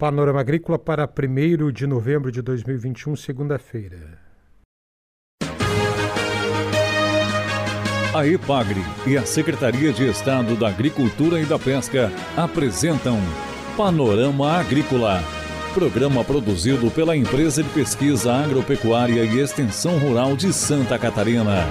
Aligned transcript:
Panorama 0.00 0.40
Agrícola 0.40 0.78
para 0.78 1.06
1 1.06 1.70
de 1.72 1.86
novembro 1.86 2.32
de 2.32 2.40
2021, 2.40 3.14
segunda-feira. 3.16 4.18
A 8.14 8.26
EPAGRE 8.26 8.80
e 9.06 9.18
a 9.18 9.26
Secretaria 9.26 9.92
de 9.92 10.08
Estado 10.08 10.56
da 10.56 10.68
Agricultura 10.68 11.38
e 11.38 11.44
da 11.44 11.58
Pesca 11.58 12.10
apresentam 12.34 13.18
Panorama 13.76 14.52
Agrícola, 14.52 15.22
programa 15.74 16.24
produzido 16.24 16.90
pela 16.90 17.14
Empresa 17.14 17.62
de 17.62 17.68
Pesquisa 17.68 18.32
Agropecuária 18.32 19.22
e 19.22 19.38
Extensão 19.38 19.98
Rural 19.98 20.34
de 20.34 20.50
Santa 20.50 20.98
Catarina. 20.98 21.66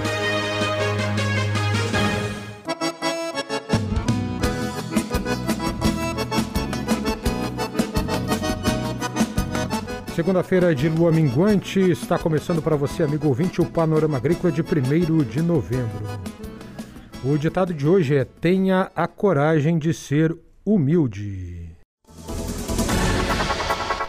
Segunda-feira 10.20 10.74
de 10.74 10.86
lua 10.86 11.10
minguante 11.10 11.80
está 11.80 12.18
começando 12.18 12.60
para 12.60 12.76
você, 12.76 13.02
amigo 13.02 13.26
ouvinte, 13.26 13.62
o 13.62 13.64
Panorama 13.64 14.18
Agrícola 14.18 14.52
de 14.52 14.60
1 14.60 15.24
de 15.24 15.40
novembro. 15.40 16.06
O 17.24 17.38
ditado 17.38 17.72
de 17.72 17.88
hoje 17.88 18.16
é: 18.16 18.26
tenha 18.26 18.90
a 18.94 19.06
coragem 19.06 19.78
de 19.78 19.94
ser 19.94 20.36
humilde. 20.62 21.74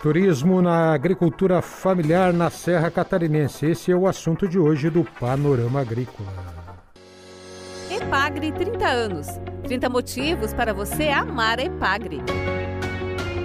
Turismo 0.01 0.61
na 0.61 0.91
agricultura 0.91 1.61
familiar 1.61 2.33
na 2.33 2.49
Serra 2.49 2.91
Catarinense. 2.91 3.67
Esse 3.67 3.93
é 3.93 3.95
o 3.95 4.05
assunto 4.05 4.49
de 4.49 4.59
hoje 4.59 4.89
do 4.89 5.05
Panorama 5.17 5.79
Agrícola. 5.79 6.27
Epagre 7.89 8.51
30 8.51 8.85
anos. 8.85 9.27
30 9.63 9.87
motivos 9.87 10.53
para 10.53 10.73
você 10.73 11.07
amar 11.07 11.57
a 11.57 11.63
Epagre. 11.63 12.21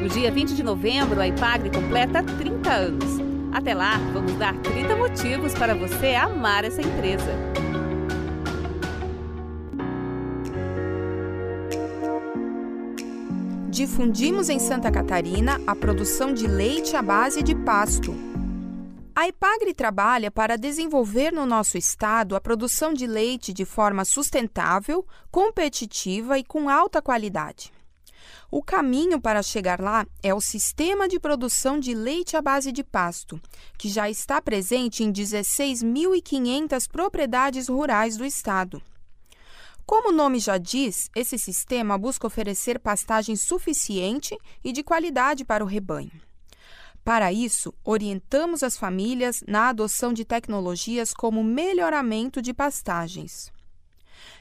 No 0.06 0.12
dia 0.12 0.30
20 0.30 0.54
de 0.54 0.62
novembro, 0.62 1.20
a 1.20 1.26
Ipagre 1.26 1.68
completa 1.68 2.22
30 2.22 2.72
anos. 2.72 3.10
Até 3.52 3.74
lá, 3.74 3.98
vamos 4.12 4.34
dar 4.34 4.56
30 4.62 4.94
motivos 4.94 5.52
para 5.52 5.74
você 5.74 6.14
amar 6.14 6.64
essa 6.64 6.80
empresa. 6.80 7.32
Difundimos 13.68 14.48
em 14.48 14.60
Santa 14.60 14.92
Catarina 14.92 15.60
a 15.66 15.74
produção 15.74 16.32
de 16.32 16.46
leite 16.46 16.94
à 16.94 17.02
base 17.02 17.42
de 17.42 17.56
pasto. 17.56 18.14
A 19.12 19.26
Ipagre 19.26 19.74
trabalha 19.74 20.30
para 20.30 20.56
desenvolver 20.56 21.32
no 21.32 21.44
nosso 21.44 21.76
estado 21.76 22.36
a 22.36 22.40
produção 22.40 22.94
de 22.94 23.08
leite 23.08 23.52
de 23.52 23.64
forma 23.64 24.04
sustentável, 24.04 25.04
competitiva 25.32 26.38
e 26.38 26.44
com 26.44 26.68
alta 26.70 27.02
qualidade. 27.02 27.74
O 28.50 28.62
caminho 28.62 29.20
para 29.20 29.42
chegar 29.42 29.80
lá 29.80 30.06
é 30.22 30.32
o 30.32 30.40
sistema 30.40 31.08
de 31.08 31.18
produção 31.18 31.80
de 31.80 31.94
leite 31.94 32.36
à 32.36 32.42
base 32.42 32.70
de 32.70 32.84
pasto, 32.84 33.40
que 33.76 33.88
já 33.88 34.08
está 34.08 34.40
presente 34.40 35.02
em 35.02 35.12
16.500 35.12 36.88
propriedades 36.88 37.68
rurais 37.68 38.16
do 38.16 38.24
estado. 38.24 38.80
Como 39.84 40.10
o 40.10 40.12
nome 40.12 40.38
já 40.38 40.58
diz, 40.58 41.08
esse 41.14 41.38
sistema 41.38 41.96
busca 41.96 42.26
oferecer 42.26 42.78
pastagem 42.78 43.36
suficiente 43.36 44.36
e 44.64 44.72
de 44.72 44.82
qualidade 44.82 45.44
para 45.44 45.62
o 45.64 45.66
rebanho. 45.66 46.10
Para 47.04 47.32
isso, 47.32 47.72
orientamos 47.84 48.64
as 48.64 48.76
famílias 48.76 49.44
na 49.46 49.68
adoção 49.68 50.12
de 50.12 50.24
tecnologias 50.24 51.14
como 51.14 51.44
melhoramento 51.44 52.42
de 52.42 52.52
pastagens. 52.52 53.52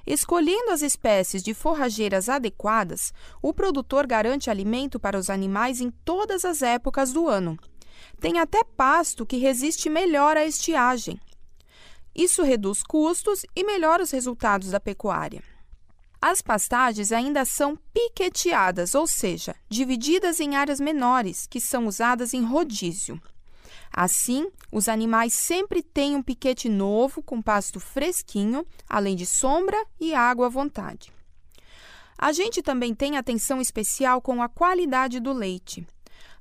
Escolhendo 0.05 0.71
as 0.71 0.81
espécies 0.81 1.41
de 1.41 1.53
forrageiras 1.53 2.29
adequadas, 2.29 3.13
o 3.41 3.53
produtor 3.53 4.05
garante 4.05 4.49
alimento 4.49 4.99
para 4.99 5.17
os 5.17 5.29
animais 5.29 5.81
em 5.81 5.89
todas 6.03 6.45
as 6.45 6.61
épocas 6.61 7.11
do 7.11 7.27
ano. 7.27 7.57
Tem 8.19 8.39
até 8.39 8.63
pasto 8.63 9.25
que 9.25 9.37
resiste 9.37 9.89
melhor 9.89 10.37
à 10.37 10.45
estiagem. 10.45 11.19
Isso 12.16 12.44
reduz 12.44 12.81
custos 12.81 13.45
e 13.55 13.63
melhora 13.63 14.03
os 14.03 14.11
resultados 14.11 14.72
da 14.72 14.79
pecuária. 14.79 15.44
As 16.21 16.41
pastagens 16.41 17.11
ainda 17.11 17.45
são 17.45 17.77
piqueteadas, 17.94 18.95
ou 18.95 19.05
seja, 19.05 19.55
divididas 19.69 20.39
em 20.39 20.55
áreas 20.55 20.79
menores, 20.79 21.45
que 21.45 21.59
são 21.59 21.85
usadas 21.85 22.33
em 22.33 22.44
rodízio. 22.44 23.21
Assim, 23.97 24.51
os 24.73 24.89
animais 24.89 25.31
sempre 25.31 25.81
têm 25.81 26.17
um 26.17 26.22
piquete 26.22 26.67
novo 26.67 27.23
com 27.23 27.41
pasto 27.41 27.79
fresquinho, 27.79 28.67
além 28.89 29.16
de 29.16 29.25
sombra 29.25 29.81
e 29.97 30.13
água 30.13 30.47
à 30.47 30.50
vontade. 30.50 31.13
A 32.17 32.33
gente 32.33 32.61
também 32.61 32.94
tem 32.94 33.16
atenção 33.16 33.61
especial 33.61 34.22
com 34.22 34.41
a 34.41 34.50
qualidade 34.50 35.22
do 35.22 35.31
leite. 35.31 35.88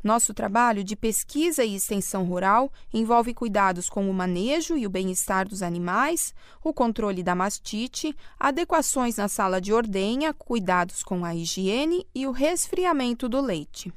Nosso 0.02 0.34
trabalho 0.34 0.82
de 0.82 0.96
pesquisa 0.96 1.64
e 1.64 1.76
extensão 1.76 2.24
rural 2.24 2.72
envolve 2.92 3.32
cuidados 3.32 3.88
com 3.88 4.10
o 4.10 4.12
manejo 4.12 4.76
e 4.76 4.84
o 4.84 4.90
bem-estar 4.90 5.48
dos 5.48 5.62
animais, 5.62 6.34
o 6.62 6.74
controle 6.74 7.22
da 7.22 7.36
mastite, 7.36 8.16
adequações 8.36 9.14
na 9.16 9.28
sala 9.28 9.60
de 9.60 9.72
ordenha, 9.72 10.34
cuidados 10.34 11.04
com 11.04 11.24
a 11.24 11.32
higiene 11.36 12.04
e 12.12 12.26
o 12.26 12.32
resfriamento 12.32 13.28
do 13.28 13.40
leite. 13.40 13.92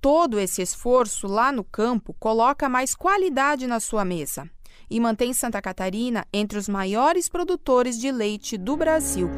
Todo 0.00 0.38
esse 0.38 0.62
esforço 0.62 1.26
lá 1.26 1.52
no 1.52 1.62
campo 1.62 2.14
coloca 2.18 2.70
mais 2.70 2.94
qualidade 2.94 3.66
na 3.66 3.78
sua 3.78 4.02
mesa 4.02 4.48
e 4.88 4.98
mantém 4.98 5.34
Santa 5.34 5.60
Catarina 5.60 6.24
entre 6.32 6.58
os 6.58 6.70
maiores 6.70 7.28
produtores 7.28 8.00
de 8.00 8.10
leite 8.10 8.56
do 8.56 8.78
Brasil. 8.78 9.28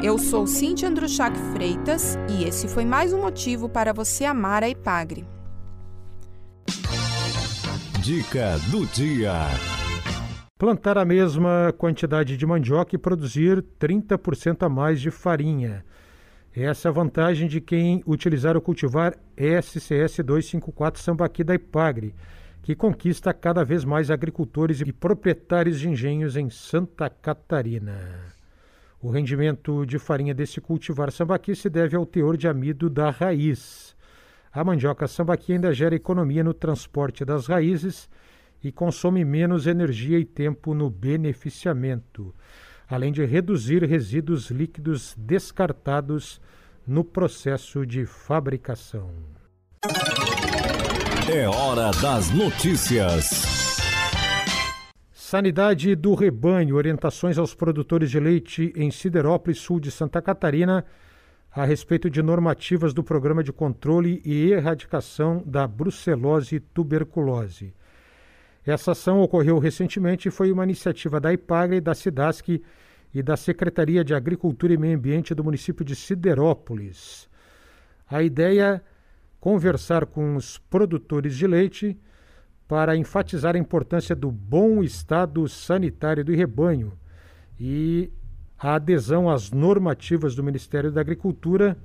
Eu 0.00 0.18
sou 0.18 0.46
Cintia 0.46 0.88
Andruchak 0.88 1.36
Freitas 1.52 2.16
e 2.30 2.44
esse 2.44 2.68
foi 2.68 2.84
mais 2.84 3.12
um 3.12 3.22
motivo 3.22 3.68
para 3.68 3.92
você 3.92 4.24
amar 4.24 4.62
a 4.62 4.68
Ipagre. 4.68 5.26
Dica 8.00 8.60
do 8.70 8.86
dia. 8.86 9.32
Plantar 10.56 10.96
a 10.96 11.04
mesma 11.04 11.74
quantidade 11.76 12.36
de 12.36 12.46
mandioca 12.46 12.94
e 12.94 12.98
produzir 12.98 13.64
30% 13.80 14.62
a 14.62 14.68
mais 14.68 15.00
de 15.00 15.10
farinha. 15.10 15.84
Essa 16.58 16.88
é 16.88 16.90
a 16.90 16.92
vantagem 16.92 17.48
de 17.48 17.60
quem 17.60 18.02
utilizar 18.06 18.56
ou 18.56 18.62
cultivar 18.62 19.14
SCS 19.36 20.24
254 20.24 21.02
Sambaqui 21.02 21.44
da 21.44 21.54
Ipagre, 21.54 22.14
que 22.62 22.74
conquista 22.74 23.34
cada 23.34 23.62
vez 23.62 23.84
mais 23.84 24.10
agricultores 24.10 24.80
e 24.80 24.90
proprietários 24.90 25.78
de 25.78 25.86
engenhos 25.86 26.34
em 26.34 26.48
Santa 26.48 27.10
Catarina. 27.10 28.32
O 29.02 29.10
rendimento 29.10 29.84
de 29.84 29.98
farinha 29.98 30.32
desse 30.32 30.58
cultivar 30.58 31.12
sambaqui 31.12 31.54
se 31.54 31.68
deve 31.68 31.94
ao 31.94 32.06
teor 32.06 32.38
de 32.38 32.48
amido 32.48 32.88
da 32.88 33.10
raiz. 33.10 33.94
A 34.50 34.64
mandioca 34.64 35.06
sambaqui 35.06 35.52
ainda 35.52 35.74
gera 35.74 35.94
economia 35.94 36.42
no 36.42 36.54
transporte 36.54 37.22
das 37.22 37.48
raízes 37.48 38.08
e 38.64 38.72
consome 38.72 39.26
menos 39.26 39.66
energia 39.66 40.18
e 40.18 40.24
tempo 40.24 40.72
no 40.72 40.88
beneficiamento 40.88 42.34
além 42.88 43.12
de 43.12 43.24
reduzir 43.24 43.84
resíduos 43.84 44.50
líquidos 44.50 45.14
descartados 45.18 46.40
no 46.86 47.02
processo 47.02 47.84
de 47.84 48.06
fabricação. 48.06 49.10
É 51.28 51.48
hora 51.48 51.90
das 52.00 52.30
notícias. 52.30 53.56
Sanidade 55.12 55.96
do 55.96 56.14
rebanho, 56.14 56.76
orientações 56.76 57.36
aos 57.36 57.52
produtores 57.52 58.10
de 58.10 58.20
leite 58.20 58.72
em 58.76 58.92
Siderópolis, 58.92 59.58
sul 59.58 59.80
de 59.80 59.90
Santa 59.90 60.22
Catarina, 60.22 60.84
a 61.50 61.64
respeito 61.64 62.08
de 62.08 62.22
normativas 62.22 62.94
do 62.94 63.02
Programa 63.02 63.42
de 63.42 63.52
Controle 63.52 64.22
e 64.24 64.52
Erradicação 64.52 65.42
da 65.44 65.66
Brucelose 65.66 66.56
e 66.56 66.60
Tuberculose. 66.60 67.74
Essa 68.66 68.92
ação 68.92 69.20
ocorreu 69.20 69.60
recentemente 69.60 70.26
e 70.26 70.30
foi 70.30 70.50
uma 70.50 70.64
iniciativa 70.64 71.20
da 71.20 71.32
IPAGRE, 71.32 71.80
da 71.80 71.94
SIDASC 71.94 72.60
e 73.14 73.22
da 73.22 73.36
Secretaria 73.36 74.04
de 74.04 74.12
Agricultura 74.12 74.74
e 74.74 74.76
Meio 74.76 74.98
Ambiente 74.98 75.34
do 75.36 75.44
município 75.44 75.84
de 75.84 75.94
Siderópolis. 75.94 77.28
A 78.10 78.24
ideia 78.24 78.82
conversar 79.38 80.06
com 80.06 80.34
os 80.34 80.58
produtores 80.58 81.36
de 81.36 81.46
leite 81.46 81.96
para 82.66 82.96
enfatizar 82.96 83.54
a 83.54 83.58
importância 83.58 84.16
do 84.16 84.32
bom 84.32 84.82
estado 84.82 85.48
sanitário 85.48 86.24
do 86.24 86.34
rebanho 86.34 86.92
e 87.60 88.10
a 88.58 88.74
adesão 88.74 89.30
às 89.30 89.52
normativas 89.52 90.34
do 90.34 90.42
Ministério 90.42 90.90
da 90.90 91.00
Agricultura 91.00 91.78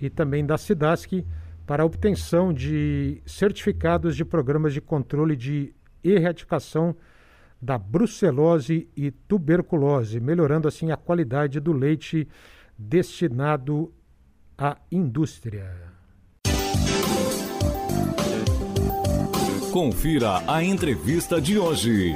e 0.00 0.10
também 0.10 0.44
da 0.44 0.58
SIDASC 0.58 1.24
para 1.64 1.84
a 1.84 1.86
obtenção 1.86 2.52
de 2.52 3.22
certificados 3.24 4.16
de 4.16 4.24
programas 4.24 4.74
de 4.74 4.80
controle 4.80 5.36
de 5.36 5.72
erradicação 6.04 6.94
da 7.60 7.78
brucelose 7.78 8.88
e 8.94 9.10
tuberculose, 9.10 10.20
melhorando 10.20 10.68
assim 10.68 10.90
a 10.90 10.96
qualidade 10.96 11.58
do 11.60 11.72
leite 11.72 12.28
destinado 12.76 13.92
à 14.58 14.76
indústria. 14.92 15.94
Confira 19.72 20.42
a 20.46 20.62
entrevista 20.62 21.40
de 21.40 21.58
hoje. 21.58 22.14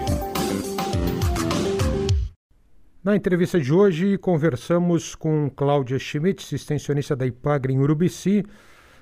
Na 3.03 3.17
entrevista 3.17 3.59
de 3.59 3.73
hoje, 3.73 4.19
conversamos 4.19 5.15
com 5.15 5.51
Cláudia 5.51 5.99
Schmitz, 5.99 6.53
extensionista 6.53 7.17
da 7.17 7.27
IPAGRE 7.27 7.73
em 7.73 7.79
Urubici, 7.79 8.45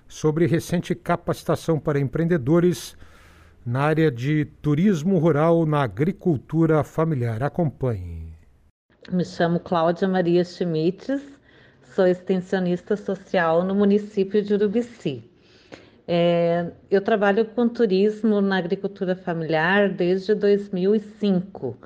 sobre 0.06 0.46
recente 0.46 0.94
capacitação 0.94 1.78
para 1.78 1.98
empreendedores 1.98 2.96
na 3.66 3.80
área 3.80 4.12
de 4.12 4.44
turismo 4.62 5.18
rural 5.18 5.66
na 5.66 5.82
agricultura 5.82 6.84
familiar. 6.84 7.42
Acompanhe. 7.42 8.32
Me 9.10 9.24
chamo 9.24 9.58
Cláudia 9.58 10.06
Maria 10.06 10.44
Schmitz, 10.44 11.20
sou 11.82 12.06
extensionista 12.06 12.96
social 12.96 13.64
no 13.64 13.74
município 13.74 14.40
de 14.40 14.54
Urubici. 14.54 15.28
É, 16.06 16.70
eu 16.88 17.00
trabalho 17.00 17.44
com 17.44 17.68
turismo 17.68 18.40
na 18.40 18.58
agricultura 18.58 19.16
familiar 19.16 19.88
desde 19.88 20.36
2005 20.36 21.76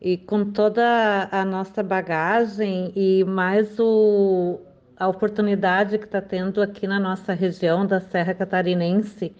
e 0.00 0.16
com 0.18 0.50
toda 0.50 1.28
a 1.30 1.44
nossa 1.44 1.80
bagagem 1.80 2.92
e 2.96 3.22
mais 3.22 3.78
o, 3.78 4.58
a 4.96 5.06
oportunidade 5.06 5.96
que 5.96 6.06
está 6.06 6.20
tendo 6.20 6.60
aqui 6.60 6.88
na 6.88 6.98
nossa 6.98 7.32
região 7.32 7.86
da 7.86 8.00
Serra 8.00 8.34
Catarinense 8.34 9.32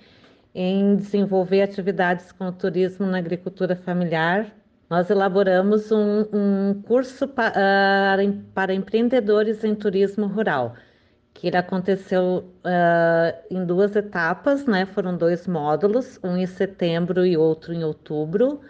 em 0.54 0.96
desenvolver 0.96 1.62
atividades 1.62 2.30
com 2.30 2.46
o 2.46 2.52
turismo 2.52 3.06
na 3.06 3.18
agricultura 3.18 3.74
familiar, 3.74 4.54
nós 4.88 5.10
elaboramos 5.10 5.90
um, 5.90 6.20
um 6.32 6.82
curso 6.82 7.24
uh, 7.24 8.42
para 8.54 8.72
empreendedores 8.72 9.64
em 9.64 9.74
turismo 9.74 10.26
rural, 10.26 10.74
que 11.32 11.48
ele 11.48 11.56
aconteceu 11.56 12.44
uh, 12.64 13.36
em 13.50 13.64
duas 13.66 13.96
etapas, 13.96 14.64
né? 14.66 14.86
Foram 14.86 15.16
dois 15.16 15.48
módulos, 15.48 16.20
um 16.22 16.36
em 16.36 16.46
setembro 16.46 17.26
e 17.26 17.36
outro 17.36 17.72
em 17.72 17.82
outubro, 17.82 18.60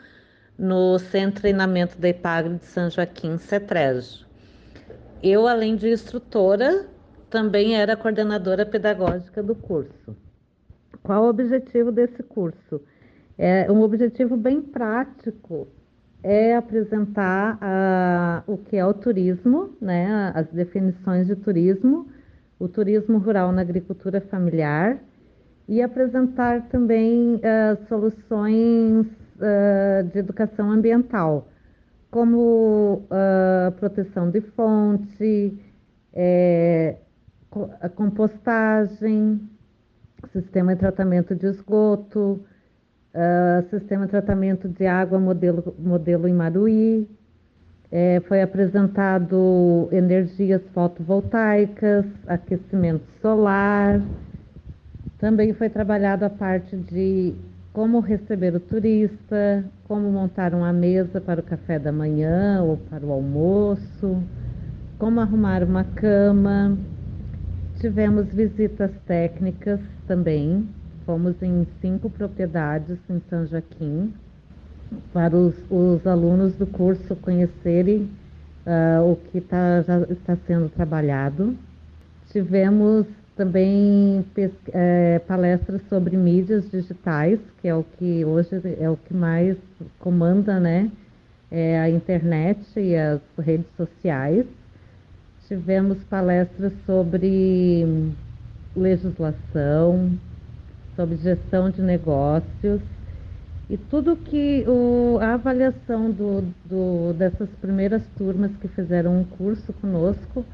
no 0.58 0.98
Centro 0.98 1.34
de 1.34 1.40
Treinamento 1.42 1.98
da 1.98 2.08
IPAGRE 2.08 2.54
de 2.54 2.64
São 2.64 2.88
Joaquim, 2.88 3.36
CETREG. 3.36 4.24
Eu, 5.22 5.46
além 5.46 5.76
de 5.76 5.90
instrutora, 5.90 6.86
também 7.28 7.76
era 7.76 7.96
coordenadora 7.96 8.64
pedagógica 8.64 9.42
do 9.42 9.54
curso. 9.54 10.16
Qual 11.04 11.24
o 11.24 11.28
objetivo 11.28 11.92
desse 11.92 12.22
curso? 12.22 12.80
É 13.36 13.70
um 13.70 13.82
objetivo 13.82 14.38
bem 14.38 14.62
prático, 14.62 15.68
é 16.22 16.56
apresentar 16.56 17.56
uh, 17.56 18.50
o 18.50 18.56
que 18.56 18.78
é 18.78 18.86
o 18.86 18.94
turismo, 18.94 19.76
né, 19.82 20.32
as 20.34 20.46
definições 20.46 21.26
de 21.26 21.36
turismo, 21.36 22.08
o 22.58 22.68
turismo 22.68 23.18
rural 23.18 23.52
na 23.52 23.60
agricultura 23.60 24.18
familiar 24.22 24.98
e 25.68 25.82
apresentar 25.82 26.62
também 26.70 27.34
uh, 27.34 27.86
soluções 27.86 29.06
uh, 29.06 30.04
de 30.10 30.18
educação 30.18 30.70
ambiental, 30.70 31.48
como 32.10 33.02
proteção 33.80 34.30
de 34.30 34.40
fonte, 34.40 35.58
é, 36.12 36.96
compostagem, 37.96 39.40
sistema 40.32 40.74
de 40.74 40.80
tratamento 40.80 41.34
de 41.34 41.46
esgoto, 41.46 42.40
uh, 43.14 43.68
sistema 43.70 44.06
de 44.06 44.10
tratamento 44.10 44.68
de 44.68 44.86
água 44.86 45.18
modelo, 45.18 45.74
modelo 45.78 46.28
Imaruí, 46.28 47.08
é, 47.90 48.20
foi 48.26 48.42
apresentado 48.42 49.88
energias 49.92 50.60
fotovoltaicas, 50.72 52.04
aquecimento 52.26 53.04
solar, 53.22 54.02
também 55.18 55.54
foi 55.54 55.68
trabalhado 55.70 56.24
a 56.24 56.30
parte 56.30 56.76
de 56.76 57.34
como 57.72 58.00
receber 58.00 58.54
o 58.54 58.60
turista, 58.60 59.64
como 59.86 60.10
montar 60.10 60.54
uma 60.54 60.72
mesa 60.72 61.20
para 61.20 61.40
o 61.40 61.42
café 61.42 61.78
da 61.78 61.92
manhã 61.92 62.62
ou 62.62 62.76
para 62.76 63.04
o 63.04 63.12
almoço, 63.12 64.22
como 64.98 65.20
arrumar 65.20 65.62
uma 65.62 65.84
cama, 65.84 66.76
Tivemos 67.84 68.32
visitas 68.32 68.90
técnicas 69.06 69.78
também. 70.06 70.66
Fomos 71.04 71.34
em 71.42 71.66
cinco 71.82 72.08
propriedades 72.08 72.96
em 73.10 73.20
São 73.28 73.44
Joaquim 73.44 74.10
para 75.12 75.36
os, 75.36 75.54
os 75.68 76.06
alunos 76.06 76.54
do 76.54 76.66
curso 76.66 77.14
conhecerem 77.16 78.08
uh, 78.66 79.12
o 79.12 79.16
que 79.16 79.38
tá, 79.38 79.82
já 79.82 80.00
está 80.04 80.34
sendo 80.46 80.70
trabalhado. 80.70 81.54
Tivemos 82.30 83.04
também 83.36 84.24
é, 84.72 85.18
palestras 85.18 85.82
sobre 85.90 86.16
mídias 86.16 86.70
digitais, 86.70 87.38
que 87.60 87.68
é 87.68 87.74
o 87.74 87.84
que 87.98 88.24
hoje 88.24 88.62
é 88.80 88.88
o 88.88 88.96
que 88.96 89.12
mais 89.12 89.58
comanda, 89.98 90.58
né? 90.58 90.90
É 91.50 91.78
a 91.78 91.90
internet 91.90 92.64
e 92.80 92.96
as 92.96 93.20
redes 93.38 93.68
sociais. 93.76 94.46
Tivemos 95.48 95.98
palestras 96.04 96.72
sobre 96.86 97.86
legislação, 98.74 100.18
sobre 100.96 101.16
gestão 101.16 101.70
de 101.70 101.82
negócios 101.82 102.80
e 103.68 103.76
tudo 103.76 104.16
que 104.16 104.64
o, 104.66 105.18
a 105.20 105.34
avaliação 105.34 106.10
do, 106.10 106.42
do, 106.64 107.12
dessas 107.14 107.48
primeiras 107.60 108.02
turmas 108.16 108.50
que 108.60 108.68
fizeram 108.68 109.20
um 109.20 109.24
curso 109.24 109.72
conosco 109.74 110.44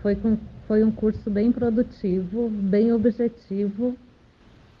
foi, 0.00 0.14
com, 0.14 0.36
foi 0.68 0.84
um 0.84 0.90
curso 0.90 1.28
bem 1.28 1.50
produtivo, 1.50 2.48
bem 2.48 2.92
objetivo, 2.92 3.96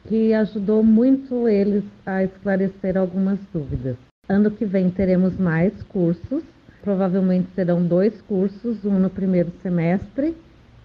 que 0.08 0.32
ajudou 0.34 0.82
muito 0.82 1.48
eles 1.48 1.84
a 2.06 2.22
esclarecer 2.22 2.96
algumas 2.96 3.38
dúvidas. 3.52 3.96
Ano 4.28 4.50
que 4.50 4.64
vem 4.64 4.90
teremos 4.90 5.36
mais 5.36 5.72
cursos 5.84 6.42
Provavelmente 6.82 7.48
serão 7.54 7.84
dois 7.86 8.20
cursos, 8.22 8.84
um 8.84 8.98
no 8.98 9.08
primeiro 9.08 9.52
semestre 9.62 10.36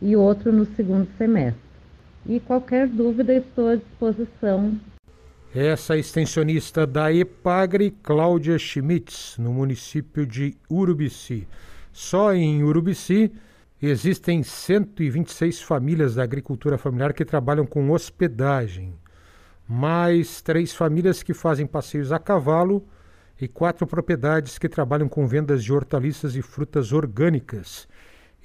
e 0.01 0.15
outro 0.15 0.53
no 0.53 0.65
segundo 0.75 1.07
semestre. 1.17 1.59
E 2.25 2.39
qualquer 2.39 2.87
dúvida 2.87 3.33
estou 3.33 3.69
à 3.69 3.75
disposição. 3.75 4.79
Essa 5.55 5.97
extensionista 5.97 6.85
da 6.85 7.11
EPAGRE, 7.11 7.89
Cláudia 8.03 8.59
Schmitz, 8.59 9.37
no 9.39 9.51
município 9.51 10.25
de 10.25 10.55
Urubici. 10.69 11.47
Só 11.91 12.31
em 12.31 12.63
Urubici 12.63 13.31
existem 13.81 14.43
126 14.43 15.61
famílias 15.61 16.15
da 16.15 16.23
agricultura 16.23 16.77
familiar 16.77 17.13
que 17.13 17.25
trabalham 17.25 17.65
com 17.65 17.89
hospedagem, 17.89 18.93
mais 19.67 20.41
três 20.41 20.73
famílias 20.73 21.23
que 21.23 21.33
fazem 21.33 21.65
passeios 21.65 22.11
a 22.11 22.19
cavalo 22.19 22.87
e 23.39 23.47
quatro 23.47 23.85
propriedades 23.85 24.57
que 24.57 24.67
trabalham 24.67 25.07
com 25.07 25.27
vendas 25.27 25.63
de 25.63 25.71
hortaliças 25.71 26.35
e 26.35 26.41
frutas 26.41 26.91
orgânicas 26.91 27.87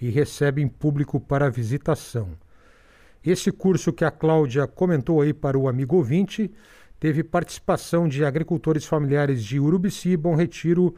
e 0.01 0.11
recebem 0.11 0.69
público 0.69 1.19
para 1.19 1.51
visitação. 1.51 2.31
Esse 3.25 3.53
curso 3.53 3.93
que 3.93 4.05
a 4.05 4.11
Cláudia 4.11 4.67
comentou 4.67 5.21
aí 5.21 5.33
para 5.33 5.57
o 5.57 5.69
amigo 5.69 5.97
ouvinte 5.97 6.51
teve 6.99 7.23
participação 7.23 8.09
de 8.09 8.25
agricultores 8.25 8.85
familiares 8.85 9.43
de 9.43 9.59
Urubici, 9.59 10.17
Bom 10.17 10.35
Retiro, 10.35 10.95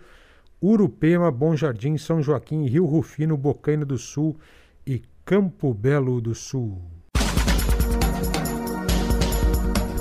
Urupema, 0.60 1.30
Bom 1.30 1.54
Jardim, 1.54 1.96
São 1.98 2.22
Joaquim, 2.22 2.66
Rio 2.66 2.86
Rufino, 2.86 3.36
Bocaina 3.36 3.84
do 3.84 3.98
Sul 3.98 4.36
e 4.86 5.02
Campo 5.24 5.72
Belo 5.72 6.20
do 6.20 6.34
Sul. 6.34 6.80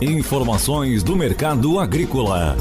Informações 0.02 1.04
do 1.04 1.16
mercado 1.16 1.80
agrícola. 1.80 2.58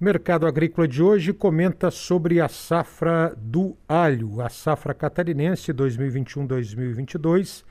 Mercado 0.00 0.46
Agrícola 0.46 0.86
de 0.86 1.02
hoje 1.02 1.32
comenta 1.32 1.90
sobre 1.90 2.40
a 2.40 2.46
safra 2.46 3.34
do 3.36 3.76
alho, 3.88 4.40
a 4.40 4.48
safra 4.48 4.94
catarinense 4.94 5.74
2021-2022, 5.74 7.64